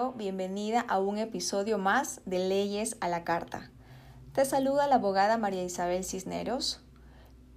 [0.00, 3.70] un episodio más de Leyes a la Carta.
[4.32, 6.80] Te saluda la abogada María Isabel Cisneros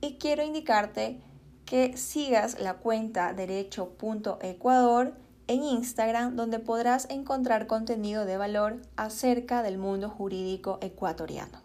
[0.01, 1.21] y quiero indicarte
[1.65, 5.13] que sigas la cuenta derecho.ecuador
[5.47, 11.61] en Instagram donde podrás encontrar contenido de valor acerca del mundo jurídico ecuatoriano.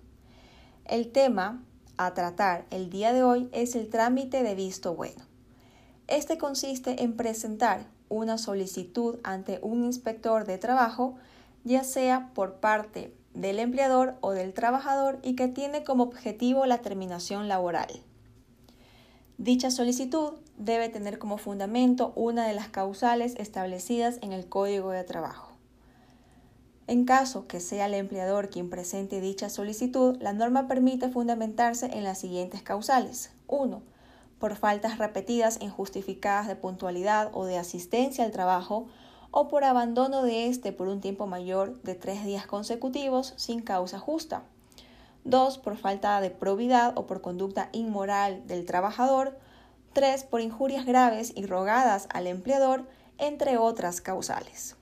[0.84, 1.64] El tema
[1.96, 5.24] a tratar el día de hoy es el trámite de visto bueno.
[6.06, 11.14] Este consiste en presentar una solicitud ante un inspector de trabajo,
[11.64, 16.78] ya sea por parte del empleador o del trabajador y que tiene como objetivo la
[16.78, 17.88] terminación laboral.
[19.38, 25.04] Dicha solicitud debe tener como fundamento una de las causales establecidas en el Código de
[25.04, 25.52] Trabajo.
[26.86, 32.02] En caso que sea el empleador quien presente dicha solicitud, la norma permite fundamentarse en
[32.02, 33.30] las siguientes causales.
[33.46, 33.80] 1.
[34.40, 38.88] Por faltas repetidas injustificadas de puntualidad o de asistencia al trabajo
[39.30, 44.00] o por abandono de éste por un tiempo mayor de tres días consecutivos sin causa
[44.00, 44.42] justa.
[45.24, 45.58] 2.
[45.58, 49.38] Por falta de probidad o por conducta inmoral del trabajador.
[49.92, 50.24] 3.
[50.24, 54.76] Por injurias graves y rogadas al empleador, entre otras causales.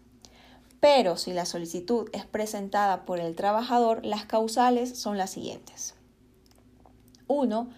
[0.81, 5.95] Pero si la solicitud es presentada por el trabajador, las causales son las siguientes.
[7.27, 7.69] 1.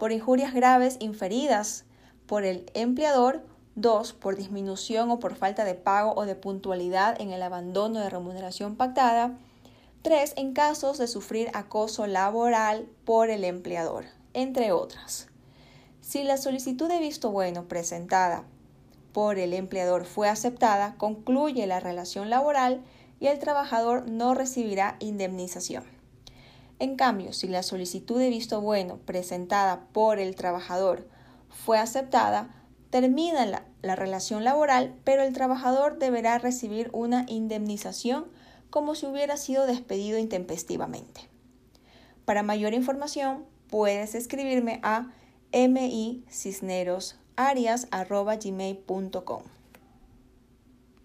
[0.00, 1.84] Por injurias graves inferidas
[2.26, 3.44] por el empleador.
[3.74, 4.14] 2.
[4.14, 8.76] Por disminución o por falta de pago o de puntualidad en el abandono de remuneración
[8.76, 9.36] pactada.
[10.00, 10.32] 3.
[10.38, 15.28] En casos de sufrir acoso laboral por el empleador, entre otras.
[16.00, 18.44] Si la solicitud de visto bueno presentada
[19.12, 22.80] por el empleador fue aceptada, concluye la relación laboral
[23.20, 25.99] y el trabajador no recibirá indemnización.
[26.80, 31.06] En cambio, si la solicitud de visto bueno presentada por el trabajador
[31.50, 32.48] fue aceptada,
[32.88, 38.28] termina la, la, relación laboral, pero el trabajador deberá recibir una indemnización
[38.70, 41.28] como si hubiera sido despedido intempestivamente.
[42.24, 45.10] Para mayor información, puedes escribirme a
[45.52, 49.59] mi cisneros arias.gmail.com.